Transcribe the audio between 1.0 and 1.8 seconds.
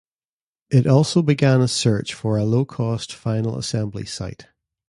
began a